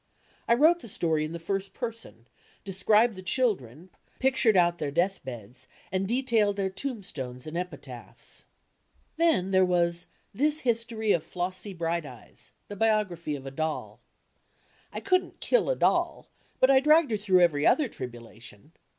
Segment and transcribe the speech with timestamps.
[0.47, 2.25] I wrote the story in the first person,
[2.63, 8.45] described the children, picmred out their death beds, and detailed their tombstones and epitaphs.
[9.17, 13.51] Then there was "This History of Flossy Brighteyes," IS7l b, Google the biography of a
[13.51, 14.01] doll.
[14.91, 16.25] I couldn't kilt a dotl,
[16.59, 18.71] but I dragged her through every other tribulation.